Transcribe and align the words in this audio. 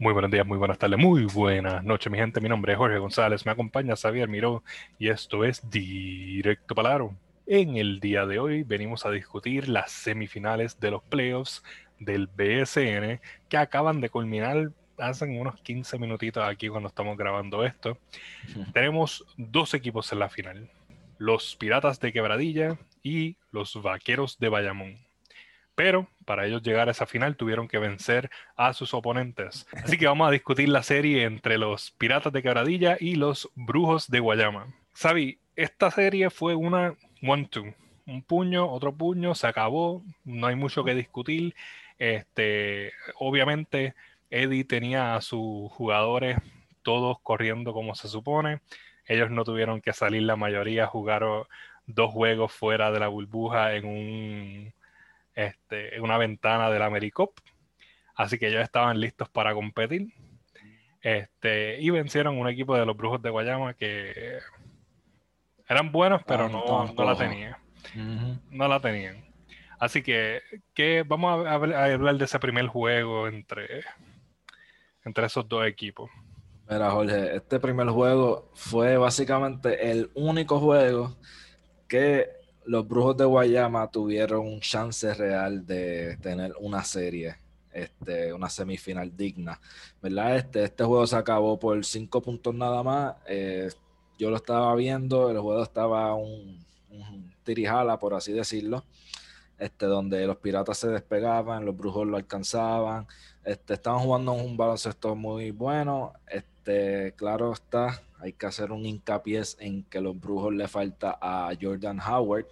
Muy 0.00 0.12
buenos 0.12 0.30
días, 0.30 0.46
muy 0.46 0.58
buenas 0.58 0.78
tardes, 0.78 0.96
muy 0.96 1.24
buenas 1.24 1.82
noches, 1.82 2.12
mi 2.12 2.18
gente. 2.18 2.40
Mi 2.40 2.48
nombre 2.48 2.72
es 2.72 2.78
Jorge 2.78 2.98
González, 2.98 3.44
me 3.44 3.50
acompaña 3.50 3.96
Xavier 3.96 4.28
Miró 4.28 4.62
y 4.96 5.08
esto 5.08 5.44
es 5.44 5.68
Directo 5.68 6.76
Palaro. 6.76 7.16
En 7.48 7.76
el 7.76 7.98
día 7.98 8.24
de 8.24 8.38
hoy 8.38 8.62
venimos 8.62 9.04
a 9.04 9.10
discutir 9.10 9.68
las 9.68 9.90
semifinales 9.90 10.78
de 10.78 10.92
los 10.92 11.02
playoffs 11.02 11.64
del 11.98 12.28
BSN 12.28 13.20
que 13.48 13.56
acaban 13.56 14.00
de 14.00 14.08
culminar 14.08 14.70
hace 14.98 15.24
unos 15.24 15.60
15 15.62 15.98
minutitos 15.98 16.44
aquí 16.44 16.68
cuando 16.68 16.90
estamos 16.90 17.16
grabando 17.16 17.64
esto. 17.64 17.98
Tenemos 18.72 19.24
dos 19.36 19.74
equipos 19.74 20.12
en 20.12 20.20
la 20.20 20.28
final, 20.28 20.70
los 21.18 21.56
Piratas 21.56 21.98
de 21.98 22.12
Quebradilla 22.12 22.78
y 23.02 23.36
los 23.50 23.82
Vaqueros 23.82 24.38
de 24.38 24.48
Bayamón 24.48 25.07
pero 25.78 26.08
para 26.24 26.44
ellos 26.44 26.64
llegar 26.64 26.88
a 26.88 26.90
esa 26.90 27.06
final 27.06 27.36
tuvieron 27.36 27.68
que 27.68 27.78
vencer 27.78 28.30
a 28.56 28.72
sus 28.72 28.94
oponentes. 28.94 29.64
Así 29.84 29.96
que 29.96 30.08
vamos 30.08 30.26
a 30.26 30.32
discutir 30.32 30.68
la 30.68 30.82
serie 30.82 31.22
entre 31.22 31.56
los 31.56 31.92
Piratas 31.92 32.32
de 32.32 32.42
Quebradilla 32.42 32.96
y 32.98 33.14
los 33.14 33.48
Brujos 33.54 34.10
de 34.10 34.18
Guayama. 34.18 34.74
Sabi, 34.92 35.38
esta 35.54 35.92
serie 35.92 36.30
fue 36.30 36.56
una 36.56 36.96
one-two. 37.22 37.72
Un 38.06 38.22
puño, 38.22 38.68
otro 38.68 38.92
puño, 38.92 39.36
se 39.36 39.46
acabó, 39.46 40.02
no 40.24 40.48
hay 40.48 40.56
mucho 40.56 40.82
que 40.82 40.96
discutir. 40.96 41.54
Este, 42.00 42.92
obviamente, 43.14 43.94
Eddie 44.30 44.64
tenía 44.64 45.14
a 45.14 45.20
sus 45.20 45.70
jugadores 45.70 46.38
todos 46.82 47.20
corriendo 47.20 47.72
como 47.72 47.94
se 47.94 48.08
supone. 48.08 48.58
Ellos 49.06 49.30
no 49.30 49.44
tuvieron 49.44 49.80
que 49.80 49.92
salir, 49.92 50.24
la 50.24 50.34
mayoría 50.34 50.88
jugaron 50.88 51.44
dos 51.86 52.10
juegos 52.10 52.50
fuera 52.50 52.90
de 52.90 52.98
la 52.98 53.06
burbuja 53.06 53.76
en 53.76 53.84
un 53.86 54.77
este, 55.38 56.00
una 56.00 56.18
ventana 56.18 56.68
del 56.68 56.82
AmeriCop. 56.82 57.38
Así 58.16 58.38
que 58.38 58.48
ellos 58.48 58.62
estaban 58.62 59.00
listos 59.00 59.28
para 59.28 59.54
competir. 59.54 60.12
Este, 61.00 61.80
y 61.80 61.90
vencieron 61.90 62.36
un 62.38 62.48
equipo 62.48 62.76
de 62.76 62.84
los 62.84 62.96
Brujos 62.96 63.22
de 63.22 63.30
Guayama 63.30 63.74
que 63.74 64.38
eran 65.68 65.92
buenos, 65.92 66.22
pero 66.26 66.46
ah, 66.46 66.48
no, 66.48 66.92
no, 66.92 67.04
la 67.04 67.16
tenían. 67.16 67.56
No 68.50 68.66
la 68.66 68.80
tenían. 68.80 69.24
Así 69.78 70.02
que, 70.02 70.42
que 70.74 71.04
vamos 71.06 71.46
a, 71.46 71.54
hablar 71.54 72.16
de 72.16 72.24
ese 72.24 72.40
primer 72.40 72.66
juego 72.66 73.28
entre, 73.28 73.84
entre 75.04 75.26
esos 75.26 75.48
dos 75.48 75.64
equipos. 75.64 76.10
Mira, 76.68 76.90
Jorge, 76.90 77.36
este 77.36 77.60
primer 77.60 77.88
juego 77.90 78.50
fue 78.54 78.96
básicamente 78.96 79.92
el 79.92 80.10
único 80.14 80.58
juego 80.58 81.16
que 81.86 82.37
los 82.66 82.86
Brujos 82.86 83.16
de 83.16 83.24
Guayama 83.24 83.90
tuvieron 83.90 84.46
un 84.46 84.60
chance 84.60 85.12
real 85.14 85.66
de 85.66 86.16
tener 86.18 86.54
una 86.60 86.84
serie, 86.84 87.36
este, 87.72 88.32
una 88.32 88.50
semifinal 88.50 89.16
digna, 89.16 89.60
¿verdad? 90.02 90.36
Este, 90.36 90.64
este 90.64 90.84
juego 90.84 91.06
se 91.06 91.16
acabó 91.16 91.58
por 91.58 91.84
cinco 91.84 92.20
puntos 92.20 92.54
nada 92.54 92.82
más. 92.82 93.16
Eh, 93.26 93.68
yo 94.18 94.30
lo 94.30 94.36
estaba 94.36 94.74
viendo, 94.74 95.30
el 95.30 95.38
juego 95.38 95.62
estaba 95.62 96.14
un, 96.14 96.66
tirijala, 97.44 97.98
por 97.98 98.14
así 98.14 98.32
decirlo, 98.32 98.84
este, 99.58 99.86
donde 99.86 100.26
los 100.26 100.36
piratas 100.36 100.78
se 100.78 100.88
despegaban, 100.88 101.64
los 101.64 101.76
brujos 101.76 102.06
lo 102.06 102.16
alcanzaban, 102.16 103.06
este, 103.44 103.74
estaban 103.74 104.00
jugando 104.00 104.32
un 104.32 104.56
baloncesto 104.56 105.14
muy 105.14 105.52
bueno. 105.52 106.12
Este, 106.26 107.14
claro 107.16 107.52
está, 107.52 108.02
hay 108.20 108.32
que 108.32 108.46
hacer 108.46 108.72
un 108.72 108.84
hincapié 108.84 109.42
en 109.58 109.84
que 109.84 110.00
los 110.00 110.18
brujos 110.18 110.54
le 110.54 110.68
falta 110.68 111.18
a 111.20 111.50
Jordan 111.60 112.00
Howard, 112.00 112.46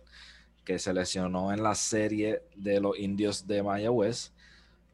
que 0.64 0.78
se 0.78 0.92
lesionó 0.92 1.52
en 1.52 1.62
la 1.62 1.74
serie 1.74 2.42
de 2.56 2.80
los 2.80 2.98
indios 2.98 3.46
de 3.46 3.62
Mayagüez. 3.62 4.32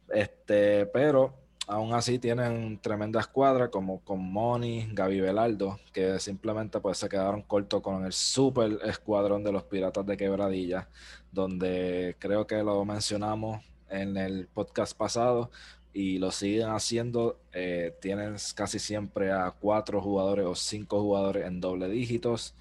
Este, 0.08 0.86
pero 0.86 1.34
aún 1.66 1.94
así 1.94 2.18
tienen 2.18 2.78
tremenda 2.80 3.20
escuadra 3.20 3.70
como 3.70 4.00
con 4.00 4.20
Moni, 4.20 4.88
Gaby 4.92 5.20
Velardo, 5.20 5.78
que 5.92 6.18
simplemente 6.18 6.80
pues 6.80 6.98
se 6.98 7.08
quedaron 7.08 7.42
cortos 7.42 7.80
con 7.82 8.04
el 8.04 8.12
super 8.12 8.78
escuadrón 8.84 9.44
de 9.44 9.52
los 9.52 9.64
Piratas 9.64 10.04
de 10.06 10.16
Quebradilla, 10.16 10.88
donde 11.30 12.16
creo 12.18 12.46
que 12.46 12.62
lo 12.62 12.84
mencionamos 12.84 13.64
en 13.88 14.16
el 14.16 14.48
podcast 14.48 14.96
pasado, 14.96 15.50
y 15.92 16.18
lo 16.18 16.30
siguen 16.30 16.70
haciendo. 16.70 17.38
Eh, 17.52 17.94
tienen 18.00 18.36
casi 18.54 18.78
siempre 18.78 19.32
a 19.32 19.50
cuatro 19.50 20.00
jugadores 20.00 20.46
o 20.46 20.54
cinco 20.54 21.00
jugadores 21.00 21.46
en 21.46 21.60
doble 21.60 21.88
dígitos. 21.88 22.54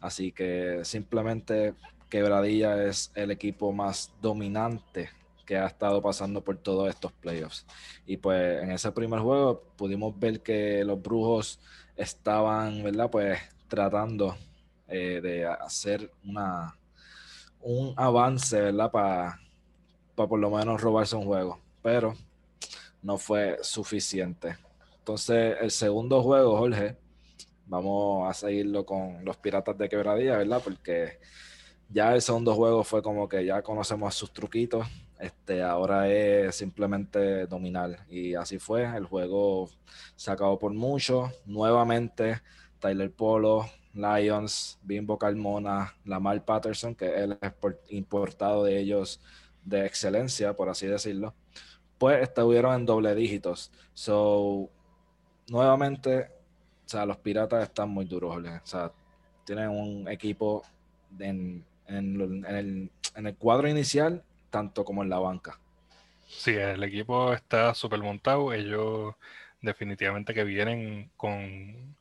Así 0.00 0.32
que 0.32 0.80
simplemente 0.84 1.74
Quebradilla 2.10 2.84
es 2.84 3.10
el 3.14 3.30
equipo 3.30 3.72
más 3.72 4.12
dominante 4.20 5.10
que 5.46 5.56
ha 5.56 5.66
estado 5.66 6.00
pasando 6.02 6.42
por 6.42 6.56
todos 6.56 6.88
estos 6.88 7.12
playoffs. 7.12 7.66
Y 8.06 8.16
pues 8.16 8.62
en 8.62 8.70
ese 8.70 8.92
primer 8.92 9.20
juego 9.20 9.62
pudimos 9.76 10.18
ver 10.18 10.40
que 10.40 10.84
los 10.84 11.00
brujos 11.02 11.58
estaban, 11.96 12.82
¿verdad? 12.82 13.10
Pues 13.10 13.40
tratando 13.68 14.36
eh, 14.88 15.20
de 15.22 15.46
hacer 15.46 16.10
una, 16.24 16.76
un 17.60 17.94
avance, 17.96 18.60
¿verdad? 18.60 18.90
Para 18.90 19.40
por 20.14 20.38
lo 20.38 20.50
menos 20.50 20.80
robarse 20.80 21.16
un 21.16 21.24
juego. 21.24 21.58
Pero 21.82 22.14
no 23.04 23.18
fue 23.18 23.58
suficiente. 23.62 24.56
Entonces, 24.98 25.58
el 25.60 25.70
segundo 25.70 26.22
juego, 26.22 26.56
Jorge, 26.56 26.96
vamos 27.66 28.28
a 28.28 28.32
seguirlo 28.32 28.84
con 28.86 29.22
los 29.24 29.36
Piratas 29.36 29.76
de 29.76 29.90
Quebradilla, 29.90 30.38
¿verdad? 30.38 30.62
Porque 30.64 31.20
ya 31.90 32.14
el 32.14 32.22
segundo 32.22 32.54
juego 32.54 32.82
fue 32.82 33.02
como 33.02 33.28
que 33.28 33.44
ya 33.44 33.62
conocemos 33.62 34.14
sus 34.14 34.32
truquitos. 34.32 34.86
Este, 35.20 35.62
ahora 35.62 36.10
es 36.10 36.56
simplemente 36.56 37.46
dominar. 37.46 38.06
Y 38.08 38.34
así 38.34 38.58
fue. 38.58 38.84
El 38.96 39.04
juego 39.04 39.68
se 40.16 40.30
acabó 40.30 40.58
por 40.58 40.72
mucho. 40.72 41.30
Nuevamente, 41.44 42.40
Tyler 42.78 43.12
Polo, 43.12 43.68
Lions, 43.92 44.78
Bimbo 44.82 45.18
Carmona, 45.18 45.94
Lamar 46.06 46.42
Patterson, 46.42 46.94
que 46.94 47.14
él 47.14 47.38
es 47.38 47.52
importado 47.90 48.64
de 48.64 48.78
ellos 48.78 49.20
de 49.62 49.84
excelencia, 49.84 50.54
por 50.54 50.70
así 50.70 50.86
decirlo 50.86 51.34
pues 51.98 52.22
estuvieron 52.22 52.74
en 52.74 52.86
doble 52.86 53.14
dígitos. 53.14 53.70
So, 53.94 54.70
nuevamente, 55.48 56.30
o 56.86 56.88
sea, 56.88 57.06
los 57.06 57.16
piratas 57.18 57.62
están 57.62 57.90
muy 57.90 58.04
duros, 58.04 58.36
O 58.36 58.66
sea, 58.66 58.92
tienen 59.44 59.68
un 59.68 60.08
equipo 60.08 60.62
en, 61.18 61.64
el, 61.86 62.90
cuadro 63.38 63.68
inicial, 63.68 64.22
tanto 64.50 64.84
como 64.84 65.02
en 65.02 65.10
la 65.10 65.18
banca. 65.18 65.58
Sí, 66.26 66.52
el 66.52 66.82
equipo 66.82 67.32
está 67.32 67.74
súper 67.74 68.00
montado. 68.00 68.52
Ellos 68.52 69.14
definitivamente 69.60 70.34
que 70.34 70.44
vienen 70.44 71.10
con 71.16 71.96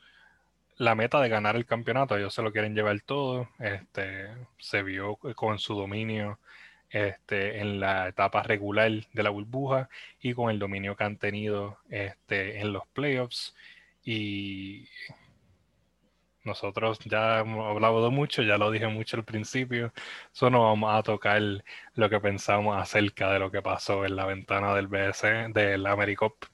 la 0.77 0.95
meta 0.95 1.21
de 1.21 1.29
ganar 1.29 1.55
el 1.55 1.65
campeonato. 1.65 2.17
Ellos 2.17 2.33
se 2.33 2.41
lo 2.41 2.51
quieren 2.51 2.75
llevar 2.75 2.99
todo. 3.01 3.49
Este, 3.59 4.29
se 4.57 4.83
vio 4.83 5.15
con 5.35 5.59
su 5.59 5.75
dominio 5.75 6.39
este, 6.93 7.59
en 7.59 7.79
la 7.79 8.07
etapa 8.07 8.43
regular 8.43 8.91
de 9.11 9.23
la 9.23 9.31
burbuja 9.31 9.89
y 10.21 10.33
con 10.33 10.51
el 10.51 10.59
dominio 10.59 10.95
que 10.95 11.03
han 11.03 11.17
tenido 11.17 11.79
este, 11.89 12.59
en 12.59 12.71
los 12.71 12.87
playoffs. 12.93 13.55
Y 14.05 14.87
nosotros 16.43 16.99
ya 16.99 17.39
hemos 17.39 17.67
hablado 17.69 18.11
mucho, 18.11 18.43
ya 18.43 18.57
lo 18.57 18.69
dije 18.69 18.87
mucho 18.87 19.17
al 19.17 19.23
principio, 19.25 19.91
solo 20.31 20.63
vamos 20.63 20.93
a 20.93 21.01
tocar 21.01 21.41
lo 21.95 22.09
que 22.09 22.19
pensamos 22.19 22.77
acerca 22.77 23.31
de 23.31 23.39
lo 23.39 23.49
que 23.49 23.61
pasó 23.63 24.05
en 24.05 24.15
la 24.15 24.25
ventana 24.25 24.75
del 24.75 24.87
BS, 24.87 25.51
del 25.53 25.85
AmeriCop. 25.87 26.45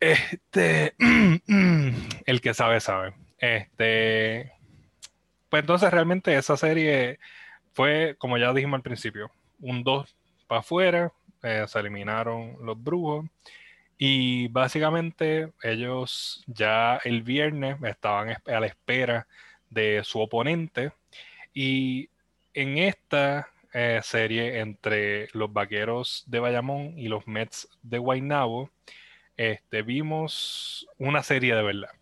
Este, 0.00 0.94
el 2.26 2.40
que 2.40 2.54
sabe, 2.54 2.80
sabe. 2.80 3.14
Este, 3.38 4.52
pues 5.48 5.62
entonces 5.62 5.90
realmente 5.92 6.36
esa 6.36 6.56
serie 6.56 7.20
fue, 7.72 8.16
como 8.18 8.38
ya 8.38 8.52
dijimos 8.52 8.78
al 8.78 8.82
principio, 8.82 9.30
un 9.60 9.82
2 9.82 10.14
para 10.46 10.60
afuera, 10.60 11.12
eh, 11.42 11.64
se 11.68 11.78
eliminaron 11.78 12.56
los 12.62 12.82
brujos 12.82 13.26
y 13.96 14.48
básicamente 14.48 15.52
ellos 15.62 16.42
ya 16.46 17.00
el 17.04 17.22
viernes 17.22 17.76
estaban 17.84 18.30
a 18.30 18.60
la 18.60 18.66
espera 18.66 19.26
de 19.70 20.02
su 20.04 20.20
oponente 20.20 20.92
y 21.52 22.08
en 22.54 22.78
esta 22.78 23.48
eh, 23.72 24.00
serie 24.02 24.60
entre 24.60 25.28
los 25.32 25.52
vaqueros 25.52 26.24
de 26.26 26.40
Bayamón 26.40 26.98
y 26.98 27.08
los 27.08 27.26
Mets 27.26 27.68
de 27.82 27.98
Guaynabo, 27.98 28.70
este, 29.36 29.82
vimos 29.82 30.88
una 30.98 31.22
serie 31.22 31.54
de 31.54 31.62
verdad 31.62 31.97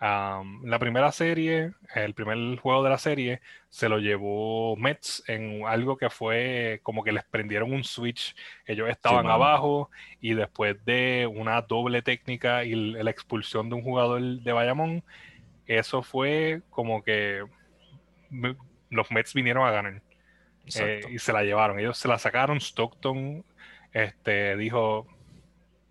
la 0.00 0.78
primera 0.78 1.10
serie, 1.12 1.72
el 1.94 2.14
primer 2.14 2.58
juego 2.58 2.82
de 2.82 2.90
la 2.90 2.98
serie, 2.98 3.40
se 3.70 3.88
lo 3.88 3.98
llevó 3.98 4.76
Mets 4.76 5.22
en 5.26 5.66
algo 5.66 5.96
que 5.96 6.10
fue 6.10 6.80
como 6.82 7.02
que 7.02 7.12
les 7.12 7.24
prendieron 7.24 7.72
un 7.72 7.84
switch. 7.84 8.34
Ellos 8.66 8.88
estaban 8.90 9.26
abajo 9.26 9.90
y 10.20 10.34
después 10.34 10.76
de 10.84 11.26
una 11.26 11.62
doble 11.62 12.02
técnica 12.02 12.64
y 12.64 12.74
la 12.74 13.10
expulsión 13.10 13.68
de 13.68 13.76
un 13.76 13.82
jugador 13.82 14.20
de 14.20 14.52
Bayamón, 14.52 15.02
eso 15.66 16.02
fue 16.02 16.62
como 16.70 17.02
que 17.02 17.44
los 18.90 19.10
Mets 19.10 19.34
vinieron 19.34 19.66
a 19.66 19.70
ganar. 19.70 20.02
Eh, 20.74 21.00
y 21.10 21.18
se 21.18 21.32
la 21.32 21.42
llevaron. 21.42 21.78
Ellos 21.78 21.96
se 21.96 22.08
la 22.08 22.18
sacaron. 22.18 22.60
Stockton 22.60 23.44
este, 23.92 24.56
dijo, 24.56 25.06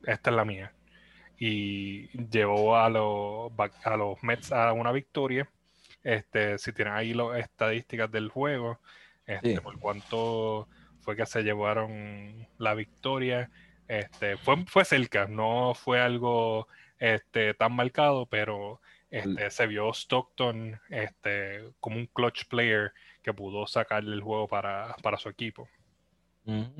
esta 0.06 0.30
es 0.30 0.36
la 0.36 0.46
mía. 0.46 0.74
Y 1.38 2.08
llevó 2.30 2.78
a 2.78 2.90
los, 2.90 3.52
a 3.84 3.98
los 3.98 4.22
Mets 4.24 4.52
a 4.52 4.72
una 4.74 4.92
victoria. 4.92 5.50
Este, 6.04 6.58
si 6.58 6.72
tienen 6.72 6.94
ahí 6.94 7.14
las 7.14 7.40
estadísticas 7.40 8.12
del 8.12 8.30
juego, 8.30 8.80
este, 9.26 9.60
por 9.62 9.80
cuánto 9.80 10.68
fue 11.02 11.16
que 11.16 11.26
se 11.26 11.44
llevaron 11.44 12.48
la 12.58 12.74
victoria. 12.74 13.50
Este, 13.88 14.38
fue, 14.38 14.66
fue 14.66 14.86
cerca, 14.86 15.28
no 15.28 15.74
fue 15.76 16.00
algo 16.02 16.68
este, 17.00 17.54
tan 17.54 17.74
marcado, 17.74 18.26
pero 18.26 18.80
este, 19.10 19.50
se 19.50 19.68
vio 19.68 19.94
Stockton 19.94 20.80
este, 20.90 21.64
como 21.80 21.98
un 21.98 22.08
clutch 22.08 22.46
player 22.48 22.92
que 23.22 23.34
pudo 23.34 23.66
sacarle 23.68 24.14
el 24.14 24.22
juego 24.22 24.48
para, 24.48 24.96
su 25.18 25.30
equipo. 25.30 25.70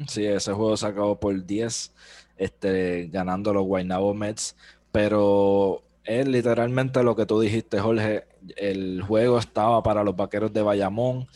Sí, 0.08 0.26
ese 0.26 0.54
juego 0.54 0.78
se 0.78 0.86
acabó 0.88 1.20
por 1.20 1.46
10, 1.46 1.92
este, 2.38 3.08
ganando 3.12 3.54
los 3.54 3.66
Guaynabo 3.66 4.14
Mets, 4.14 4.56
pero 4.92 5.82
es 6.04 6.28
literalmente 6.28 7.02
lo 7.04 7.16
que 7.16 7.26
tú 7.26 7.40
dijiste, 7.40 7.80
Jorge. 7.80 8.26
El 8.58 9.02
juego 9.02 9.40
estaba 9.40 9.82
para 9.82 10.04
los 10.04 10.16
vaqueros 10.16 10.54
de 10.54 10.62
Bayamón 10.62 11.28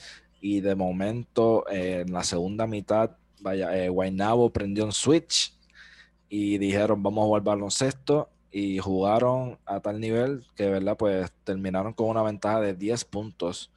y 0.42 0.62
de 0.62 0.76
momento 0.76 1.66
en 1.70 2.14
la 2.14 2.24
segunda 2.24 2.68
mitad, 2.68 3.12
vaya, 3.42 3.76
eh, 3.76 3.90
Guaynabo 3.90 4.52
prendió 4.52 4.86
un 4.86 4.94
switch 4.94 5.54
y 6.30 6.60
dijeron 6.60 7.02
vamos 7.02 7.24
a 7.24 7.26
jugar 7.26 7.42
baloncesto 7.44 8.30
y 8.52 8.80
jugaron 8.80 9.58
a 9.66 9.80
tal 9.80 10.00
nivel 10.00 10.46
que, 10.56 10.70
¿verdad? 10.70 10.98
Pues 10.98 11.32
terminaron 11.44 11.94
con 11.94 12.08
una 12.10 12.24
ventaja 12.24 12.62
de 12.62 12.76
10 12.76 13.06
puntos 13.06 13.72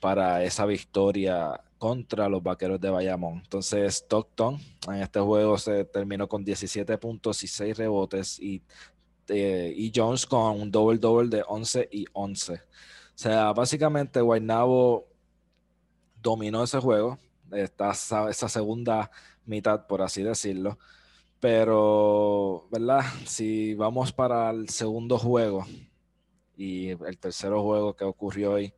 para 0.00 0.44
esa 0.44 0.66
victoria 0.66 1.60
contra 1.80 2.28
los 2.28 2.42
Vaqueros 2.42 2.78
de 2.78 2.90
Bayamón. 2.90 3.40
Entonces, 3.42 3.94
Stockton 3.94 4.58
en 4.86 4.96
este 4.96 5.18
juego 5.18 5.56
se 5.56 5.86
terminó 5.86 6.28
con 6.28 6.44
17 6.44 6.98
puntos 6.98 7.42
y 7.42 7.46
6 7.48 7.78
rebotes 7.78 8.38
y, 8.38 8.62
eh, 9.28 9.72
y 9.74 9.90
Jones 9.92 10.26
con 10.26 10.60
un 10.60 10.70
doble-doble 10.70 11.38
de 11.38 11.42
11 11.48 11.88
y 11.90 12.04
11. 12.12 12.52
O 12.52 12.58
sea, 13.14 13.54
básicamente 13.54 14.20
Guaynabo 14.20 15.08
dominó 16.22 16.64
ese 16.64 16.78
juego, 16.80 17.18
esta, 17.50 17.92
esa 17.92 18.48
segunda 18.50 19.10
mitad, 19.46 19.86
por 19.86 20.02
así 20.02 20.22
decirlo. 20.22 20.78
Pero, 21.40 22.68
¿verdad? 22.70 23.04
Si 23.24 23.72
vamos 23.72 24.12
para 24.12 24.50
el 24.50 24.68
segundo 24.68 25.16
juego 25.18 25.64
y 26.58 26.90
el 26.90 27.18
tercero 27.18 27.62
juego 27.62 27.96
que 27.96 28.04
ocurrió 28.04 28.52
hoy, 28.52 28.74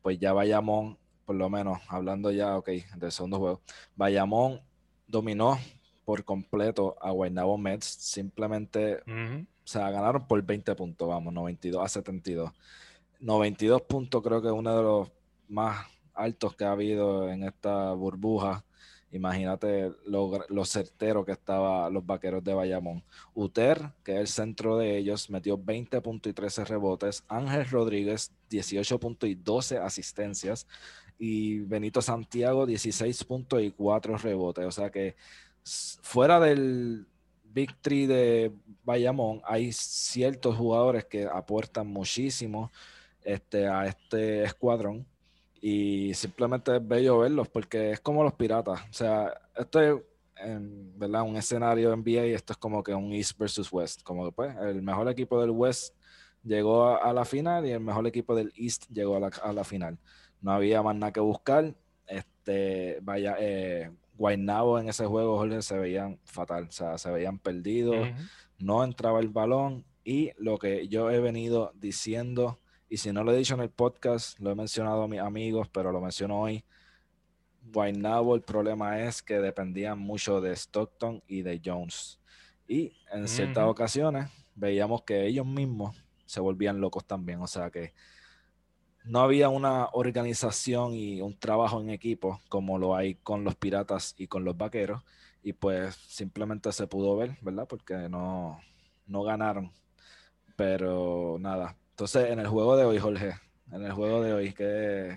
pues 0.00 0.18
ya 0.18 0.32
Bayamón, 0.32 0.96
por 1.28 1.36
lo 1.36 1.50
menos, 1.50 1.78
hablando 1.88 2.30
ya, 2.30 2.56
ok, 2.56 2.70
del 2.96 3.12
segundo 3.12 3.36
juego, 3.36 3.60
Bayamón 3.96 4.62
dominó 5.06 5.58
por 6.06 6.24
completo 6.24 6.96
a 7.02 7.10
Guaynabo 7.10 7.58
Mets, 7.58 7.84
simplemente, 7.84 9.02
o 9.02 9.44
sea, 9.62 9.90
ganaron 9.90 10.26
por 10.26 10.40
20 10.40 10.74
puntos, 10.74 11.06
vamos, 11.06 11.34
92 11.34 11.84
a 11.84 11.86
72. 11.86 12.50
92 13.20 13.82
puntos 13.82 14.22
creo 14.22 14.40
que 14.40 14.48
es 14.48 14.54
uno 14.54 14.74
de 14.74 14.82
los 14.82 15.12
más 15.48 15.86
altos 16.14 16.56
que 16.56 16.64
ha 16.64 16.70
habido 16.70 17.28
en 17.28 17.42
esta 17.44 17.92
burbuja 17.92 18.64
Imagínate 19.10 19.90
lo, 20.04 20.64
certero 20.66 21.24
que 21.24 21.32
estaban 21.32 21.92
los 21.94 22.04
vaqueros 22.04 22.44
de 22.44 22.52
Bayamón. 22.52 23.02
Uter, 23.34 23.92
que 24.04 24.12
es 24.12 24.20
el 24.20 24.28
centro 24.28 24.76
de 24.76 24.98
ellos, 24.98 25.30
metió 25.30 25.56
20 25.56 26.00
puntos 26.02 26.30
y 26.30 26.34
13 26.34 26.66
rebotes. 26.66 27.24
Ángel 27.26 27.66
Rodríguez, 27.70 28.32
18 28.50 29.00
puntos 29.00 29.28
y 29.28 29.34
12 29.34 29.78
asistencias. 29.78 30.66
Y 31.18 31.60
Benito 31.60 32.00
Santiago, 32.00 32.64
16 32.66 33.24
puntos 33.24 33.62
y 33.62 33.70
4 33.72 34.16
rebotes. 34.18 34.64
O 34.64 34.70
sea 34.70 34.90
que 34.90 35.16
fuera 35.64 36.38
del 36.40 37.06
Big 37.44 37.74
Three 37.80 38.06
de 38.06 38.52
Bayamón, 38.84 39.40
hay 39.44 39.72
ciertos 39.72 40.56
jugadores 40.56 41.04
que 41.06 41.24
aportan 41.24 41.88
muchísimo 41.88 42.70
este, 43.22 43.66
a 43.66 43.86
este 43.86 44.44
escuadrón 44.44 45.06
y 45.60 46.14
simplemente 46.14 46.76
es 46.76 46.86
bello 46.86 47.18
verlos 47.18 47.48
porque 47.48 47.92
es 47.92 48.00
como 48.00 48.22
los 48.22 48.34
piratas. 48.34 48.80
O 48.88 48.92
sea, 48.92 49.32
esto 49.56 49.80
es 49.80 50.00
en, 50.36 50.98
¿verdad? 50.98 51.22
un 51.22 51.36
escenario 51.36 51.94
NBA 51.96 52.26
y 52.26 52.32
esto 52.32 52.52
es 52.52 52.58
como 52.58 52.82
que 52.82 52.94
un 52.94 53.12
East 53.12 53.38
versus 53.38 53.72
West. 53.72 54.02
Como 54.02 54.30
pues, 54.32 54.54
el 54.56 54.82
mejor 54.82 55.08
equipo 55.08 55.40
del 55.40 55.50
West 55.50 55.94
llegó 56.44 56.96
a, 56.96 57.12
la 57.12 57.24
final 57.24 57.66
y 57.66 57.70
el 57.70 57.80
mejor 57.80 58.06
equipo 58.06 58.34
del 58.34 58.52
East 58.56 58.86
llegó 58.88 59.16
a 59.16 59.20
la, 59.20 59.30
a 59.42 59.52
la, 59.52 59.64
final. 59.64 59.98
No 60.40 60.52
había 60.52 60.82
más 60.82 60.96
nada 60.96 61.12
que 61.12 61.20
buscar. 61.20 61.74
Este, 62.06 62.98
vaya, 63.02 63.36
eh, 63.38 63.90
Guaynabo 64.16 64.78
en 64.78 64.88
ese 64.88 65.06
juego, 65.06 65.36
Jorge, 65.36 65.62
se 65.62 65.78
veían 65.78 66.18
fatal. 66.24 66.66
O 66.68 66.72
sea, 66.72 66.98
se 66.98 67.10
veían 67.10 67.38
perdidos. 67.38 68.08
No 68.58 68.82
entraba 68.84 69.20
el 69.20 69.28
balón. 69.28 69.84
Y 70.04 70.32
lo 70.38 70.58
que 70.58 70.88
yo 70.88 71.10
he 71.10 71.20
venido 71.20 71.72
diciendo 71.74 72.58
y 72.90 72.96
si 72.96 73.12
no 73.12 73.22
lo 73.22 73.32
he 73.32 73.36
dicho 73.36 73.54
en 73.54 73.60
el 73.60 73.68
podcast, 73.68 74.38
lo 74.40 74.50
he 74.50 74.54
mencionado 74.54 75.02
a 75.02 75.08
mis 75.08 75.20
amigos, 75.20 75.68
pero 75.70 75.92
lo 75.92 76.00
menciono 76.00 76.40
hoy. 76.40 76.64
Guaynabo, 77.70 78.34
el 78.34 78.40
problema 78.40 79.02
es 79.02 79.22
que 79.22 79.40
dependían 79.40 79.98
mucho 79.98 80.40
de 80.40 80.52
Stockton 80.56 81.22
y 81.26 81.42
de 81.42 81.60
Jones. 81.62 82.18
Y 82.66 82.94
en 83.12 83.28
ciertas 83.28 83.64
ocasiones 83.64 84.30
veíamos 84.54 85.02
que 85.02 85.26
ellos 85.26 85.44
mismos 85.44 86.02
se 86.24 86.40
volvían 86.40 86.80
locos 86.80 87.04
también. 87.04 87.42
O 87.42 87.46
sea 87.46 87.70
que 87.70 87.92
no 89.08 89.20
había 89.20 89.48
una 89.48 89.88
organización 89.92 90.94
y 90.94 91.20
un 91.20 91.38
trabajo 91.38 91.80
en 91.80 91.90
equipo 91.90 92.40
como 92.48 92.78
lo 92.78 92.94
hay 92.96 93.14
con 93.16 93.44
los 93.44 93.54
piratas 93.54 94.14
y 94.18 94.26
con 94.26 94.44
los 94.44 94.56
vaqueros. 94.56 95.02
Y 95.42 95.52
pues 95.52 95.94
simplemente 95.94 96.72
se 96.72 96.86
pudo 96.86 97.16
ver, 97.16 97.36
¿verdad? 97.40 97.66
Porque 97.68 97.94
no, 98.08 98.60
no 99.06 99.22
ganaron. 99.22 99.72
Pero 100.56 101.36
nada, 101.40 101.76
entonces, 101.98 102.30
en 102.30 102.38
el 102.38 102.46
juego 102.46 102.76
de 102.76 102.84
hoy, 102.84 103.00
Jorge, 103.00 103.34
en 103.72 103.84
el 103.84 103.90
juego 103.90 104.22
de 104.22 104.32
hoy, 104.32 104.52
que. 104.52 105.16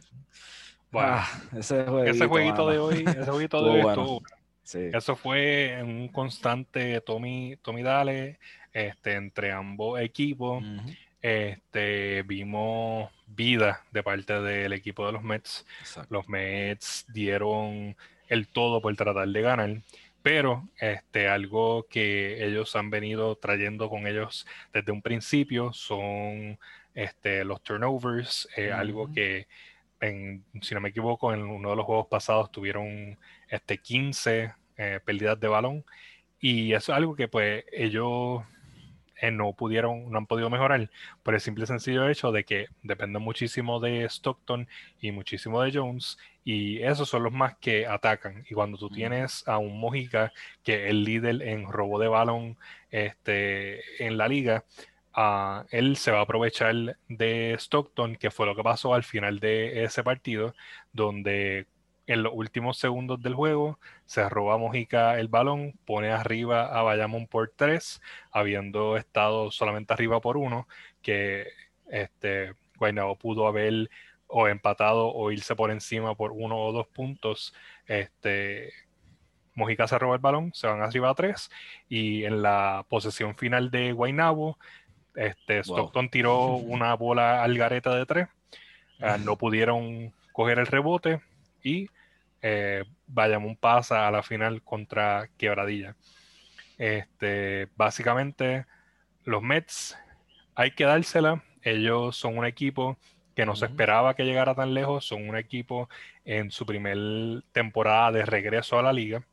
Ah, 0.93 1.29
ese, 1.55 1.85
jueguito, 1.85 2.67
de 2.67 2.79
hoy, 2.79 3.05
ese 3.07 3.23
jueguito 3.31 3.63
de 3.63 3.69
hoy 3.69 3.87
estuvo. 3.87 4.23
Eso 4.63 5.15
fue 5.15 5.79
un 5.83 6.07
constante 6.07 6.99
Tommy, 7.01 7.55
Tommy 7.61 7.83
Dale 7.83 8.39
este, 8.73 9.13
entre 9.13 9.51
ambos 9.51 10.01
equipos. 10.01 10.63
este, 11.21 12.23
vimos 12.23 13.11
vida 13.35 13.83
de 13.91 14.03
parte 14.03 14.41
del 14.41 14.73
equipo 14.73 15.05
de 15.05 15.11
los 15.13 15.23
Mets. 15.23 15.65
Los 16.09 16.27
Mets 16.27 17.05
dieron 17.13 17.95
el 18.27 18.47
todo 18.47 18.81
por 18.81 18.95
tratar 18.95 19.27
de 19.27 19.41
ganar. 19.41 19.81
Pero 20.21 20.67
este, 20.79 21.27
algo 21.27 21.87
que 21.89 22.45
ellos 22.45 22.75
han 22.75 22.89
venido 22.89 23.35
trayendo 23.35 23.89
con 23.89 24.05
ellos 24.05 24.45
desde 24.71 24.91
un 24.91 25.01
principio 25.01 25.73
son 25.73 26.59
este, 26.93 27.43
los 27.43 27.61
turnovers, 27.63 28.47
eh, 28.55 28.71
algo 28.71 29.11
que, 29.11 29.47
en, 29.99 30.43
si 30.61 30.75
no 30.75 30.81
me 30.81 30.89
equivoco, 30.89 31.33
en 31.33 31.41
uno 31.41 31.71
de 31.71 31.75
los 31.75 31.85
juegos 31.85 32.07
pasados 32.07 32.51
tuvieron 32.51 33.17
este, 33.49 33.79
15 33.79 34.53
eh, 34.77 34.99
pérdidas 35.03 35.39
de 35.39 35.47
balón. 35.47 35.85
Y 36.39 36.73
eso 36.73 36.91
es 36.91 36.97
algo 36.97 37.15
que 37.15 37.27
pues 37.27 37.65
ellos 37.71 38.43
eh, 39.21 39.31
no 39.31 39.53
pudieron, 39.53 40.11
no 40.11 40.17
han 40.17 40.25
podido 40.25 40.49
mejorar 40.49 40.89
por 41.21 41.35
el 41.35 41.41
simple 41.41 41.65
y 41.65 41.67
sencillo 41.67 42.09
hecho 42.09 42.31
de 42.31 42.43
que 42.43 42.67
dependen 42.81 43.21
muchísimo 43.21 43.79
de 43.79 44.05
Stockton 44.05 44.67
y 44.99 45.11
muchísimo 45.11 45.61
de 45.61 45.71
Jones 45.71 46.17
y 46.43 46.81
esos 46.81 47.07
son 47.07 47.23
los 47.23 47.31
más 47.31 47.55
que 47.57 47.85
atacan. 47.85 48.45
Y 48.49 48.55
cuando 48.55 48.77
tú 48.79 48.89
tienes 48.89 49.47
a 49.47 49.59
un 49.59 49.79
Mojica 49.79 50.33
que 50.63 50.85
es 50.85 50.89
el 50.89 51.03
líder 51.03 51.43
en 51.43 51.71
robo 51.71 51.99
de 51.99 52.07
balón 52.07 52.57
este, 52.89 54.05
en 54.05 54.17
la 54.17 54.27
liga, 54.27 54.65
uh, 55.15 55.65
él 55.69 55.97
se 55.97 56.11
va 56.11 56.19
a 56.19 56.21
aprovechar 56.23 56.97
de 57.07 57.53
Stockton, 57.59 58.15
que 58.15 58.31
fue 58.31 58.47
lo 58.47 58.55
que 58.55 58.63
pasó 58.63 58.93
al 58.95 59.03
final 59.03 59.39
de 59.39 59.83
ese 59.83 60.03
partido, 60.03 60.55
donde 60.93 61.67
en 62.07 62.23
los 62.23 62.33
últimos 62.35 62.77
segundos 62.77 63.21
del 63.21 63.35
juego 63.35 63.79
se 64.05 64.27
roba 64.27 64.57
Mojica 64.57 65.19
el 65.19 65.27
balón, 65.27 65.73
pone 65.85 66.11
arriba 66.11 66.65
a 66.65 66.81
Bayamón 66.81 67.27
por 67.27 67.53
tres, 67.55 68.01
habiendo 68.31 68.97
estado 68.97 69.51
solamente 69.51 69.93
arriba 69.93 70.19
por 70.19 70.37
uno, 70.37 70.67
que 71.01 71.47
este, 71.89 72.53
Guaynabo 72.77 73.15
pudo 73.17 73.47
haber 73.47 73.89
o 74.27 74.47
empatado 74.47 75.13
o 75.13 75.31
irse 75.31 75.55
por 75.55 75.71
encima 75.71 76.15
por 76.15 76.31
uno 76.31 76.57
o 76.57 76.71
dos 76.71 76.87
puntos. 76.87 77.53
Este, 77.85 78.73
Mojica 79.53 79.87
se 79.87 79.99
roba 79.99 80.15
el 80.15 80.21
balón, 80.21 80.51
se 80.53 80.67
van 80.67 80.81
arriba 80.81 81.09
a 81.09 81.15
tres 81.15 81.49
y 81.89 82.23
en 82.25 82.41
la 82.41 82.85
posesión 82.89 83.35
final 83.35 83.69
de 83.69 83.91
Guaynabo, 83.91 84.57
este, 85.15 85.59
Stockton 85.59 86.09
tiró 86.09 86.47
una 86.55 86.93
bola 86.95 87.43
al 87.43 87.57
gareta 87.57 87.95
de 87.95 88.05
tres, 88.05 88.27
ah, 89.01 89.17
no 89.17 89.37
pudieron 89.37 90.13
coger 90.31 90.59
el 90.59 90.67
rebote 90.67 91.21
y 91.63 91.89
eh, 92.41 92.83
un 93.15 93.55
pasa 93.55 94.07
a 94.07 94.11
la 94.11 94.23
final 94.23 94.61
contra 94.63 95.29
Quebradilla. 95.37 95.95
Este, 96.77 97.67
básicamente, 97.75 98.65
los 99.23 99.41
Mets 99.43 99.97
hay 100.55 100.71
que 100.71 100.85
dársela. 100.85 101.43
Ellos 101.61 102.17
son 102.17 102.37
un 102.37 102.45
equipo 102.45 102.97
que 103.35 103.45
no 103.45 103.55
se 103.55 103.65
esperaba 103.65 104.15
que 104.15 104.25
llegara 104.25 104.55
tan 104.55 104.73
lejos. 104.73 105.05
Son 105.05 105.27
un 105.27 105.37
equipo 105.37 105.89
en 106.25 106.51
su 106.51 106.65
primer 106.65 107.43
temporada 107.51 108.11
de 108.11 108.25
regreso 108.25 108.79
a 108.79 108.83
la 108.83 108.93
liga. 108.93 109.23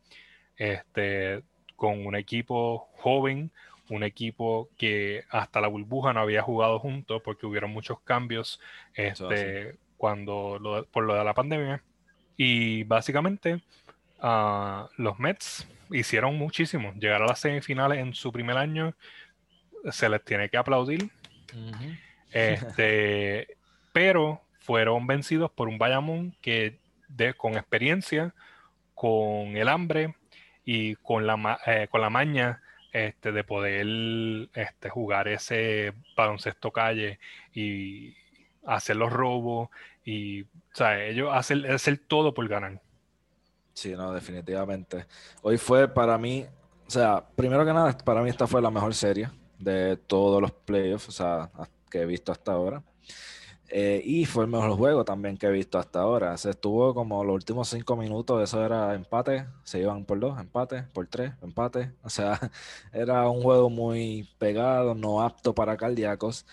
Este, 0.56 1.42
con 1.76 2.04
un 2.06 2.16
equipo 2.16 2.88
joven, 2.96 3.52
un 3.88 4.02
equipo 4.02 4.68
que 4.76 5.24
hasta 5.30 5.60
la 5.60 5.68
burbuja 5.68 6.12
no 6.12 6.20
había 6.20 6.42
jugado 6.42 6.78
juntos 6.78 7.22
porque 7.24 7.46
hubieron 7.46 7.70
muchos 7.70 8.00
cambios 8.00 8.60
este, 8.94 9.78
cuando 9.96 10.86
por 10.90 11.04
lo 11.04 11.14
de 11.14 11.24
la 11.24 11.34
pandemia. 11.34 11.82
Y 12.38 12.84
básicamente 12.84 13.60
ah, 14.20 14.88
los 14.96 15.18
Mets 15.18 15.68
hicieron 15.90 16.38
muchísimo. 16.38 16.94
Llegar 16.94 17.20
a 17.20 17.26
las 17.26 17.40
semifinales 17.40 17.98
en 17.98 18.14
su 18.14 18.32
primer 18.32 18.56
año 18.56 18.94
se 19.90 20.08
les 20.08 20.24
tiene 20.24 20.48
que 20.48 20.56
aplaudir. 20.56 21.10
este, 22.32 23.56
pero 23.92 24.40
fueron 24.60 25.06
vencidos 25.06 25.50
por 25.50 25.68
un 25.68 25.78
Bayamón 25.78 26.34
que 26.40 26.78
de, 27.08 27.34
con 27.34 27.54
experiencia, 27.54 28.34
con 28.94 29.56
el 29.56 29.68
hambre 29.68 30.14
y 30.64 30.94
con 30.96 31.26
la, 31.26 31.58
eh, 31.66 31.88
con 31.90 32.00
la 32.00 32.10
maña 32.10 32.62
este, 32.92 33.32
de 33.32 33.44
poder 33.44 33.86
este, 34.54 34.90
jugar 34.90 35.26
ese 35.26 35.92
baloncesto 36.16 36.70
calle 36.70 37.18
y 37.52 38.14
hacer 38.66 38.96
los 38.96 39.12
robos 39.12 39.70
y 40.08 40.42
o 40.42 40.46
sea, 40.72 41.04
ellos 41.04 41.28
hacen, 41.30 41.66
hacer 41.66 41.98
todo 41.98 42.32
por 42.32 42.48
ganar. 42.48 42.80
Sí, 43.74 43.92
no, 43.94 44.12
definitivamente. 44.12 45.04
Hoy 45.42 45.58
fue 45.58 45.86
para 45.86 46.16
mí, 46.16 46.46
o 46.86 46.90
sea, 46.90 47.22
primero 47.36 47.66
que 47.66 47.74
nada, 47.74 47.96
para 47.98 48.22
mí 48.22 48.30
esta 48.30 48.46
fue 48.46 48.62
la 48.62 48.70
mejor 48.70 48.94
serie 48.94 49.30
de 49.58 49.98
todos 49.98 50.40
los 50.40 50.50
playoffs, 50.50 51.08
o 51.08 51.12
sea, 51.12 51.50
que 51.90 52.00
he 52.00 52.06
visto 52.06 52.32
hasta 52.32 52.52
ahora. 52.52 52.82
Eh, 53.68 54.00
y 54.02 54.24
fue 54.24 54.44
el 54.44 54.50
mejor 54.50 54.70
juego 54.78 55.04
también 55.04 55.36
que 55.36 55.46
he 55.46 55.50
visto 55.50 55.78
hasta 55.78 56.00
ahora. 56.00 56.34
Se 56.38 56.50
estuvo 56.50 56.94
como 56.94 57.22
los 57.22 57.34
últimos 57.34 57.68
cinco 57.68 57.94
minutos, 57.94 58.42
eso 58.42 58.64
era 58.64 58.94
empate, 58.94 59.46
se 59.62 59.80
iban 59.80 60.06
por 60.06 60.18
dos, 60.18 60.40
empate, 60.40 60.84
por 60.94 61.06
tres, 61.06 61.34
empate. 61.42 61.92
O 62.02 62.08
sea, 62.08 62.40
era 62.94 63.28
un 63.28 63.42
juego 63.42 63.68
muy 63.68 64.26
pegado, 64.38 64.94
no 64.94 65.22
apto 65.22 65.54
para 65.54 65.76
cardíacos, 65.76 66.46